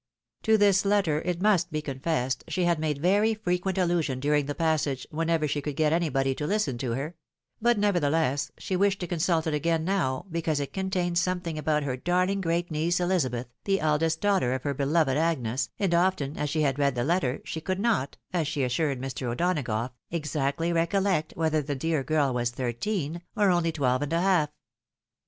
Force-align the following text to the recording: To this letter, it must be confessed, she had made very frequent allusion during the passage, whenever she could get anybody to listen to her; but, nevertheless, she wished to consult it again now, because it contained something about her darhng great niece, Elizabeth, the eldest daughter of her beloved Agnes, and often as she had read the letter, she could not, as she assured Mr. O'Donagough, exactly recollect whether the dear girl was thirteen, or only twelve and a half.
To 0.41 0.57
this 0.57 0.83
letter, 0.83 1.21
it 1.21 1.43
must 1.43 1.71
be 1.71 1.79
confessed, 1.79 2.43
she 2.47 2.63
had 2.63 2.79
made 2.79 2.97
very 2.97 3.35
frequent 3.35 3.77
allusion 3.77 4.19
during 4.19 4.47
the 4.47 4.55
passage, 4.55 5.05
whenever 5.11 5.47
she 5.47 5.61
could 5.61 5.75
get 5.75 5.93
anybody 5.93 6.33
to 6.33 6.47
listen 6.47 6.79
to 6.79 6.93
her; 6.93 7.13
but, 7.61 7.77
nevertheless, 7.77 8.51
she 8.57 8.75
wished 8.75 8.99
to 9.01 9.05
consult 9.05 9.45
it 9.45 9.53
again 9.53 9.85
now, 9.85 10.25
because 10.31 10.59
it 10.59 10.73
contained 10.73 11.19
something 11.19 11.55
about 11.55 11.83
her 11.83 11.95
darhng 11.95 12.41
great 12.41 12.71
niece, 12.71 12.99
Elizabeth, 12.99 13.45
the 13.65 13.79
eldest 13.79 14.21
daughter 14.21 14.53
of 14.53 14.63
her 14.63 14.73
beloved 14.73 15.17
Agnes, 15.17 15.69
and 15.77 15.93
often 15.93 16.35
as 16.35 16.49
she 16.49 16.63
had 16.63 16.79
read 16.79 16.95
the 16.95 17.03
letter, 17.03 17.39
she 17.45 17.61
could 17.61 17.79
not, 17.79 18.17
as 18.33 18.47
she 18.47 18.63
assured 18.63 18.99
Mr. 18.99 19.27
O'Donagough, 19.27 19.91
exactly 20.09 20.73
recollect 20.73 21.31
whether 21.37 21.61
the 21.61 21.75
dear 21.75 22.03
girl 22.03 22.33
was 22.33 22.49
thirteen, 22.49 23.21
or 23.37 23.51
only 23.51 23.71
twelve 23.71 24.01
and 24.01 24.13
a 24.13 24.21
half. 24.21 24.49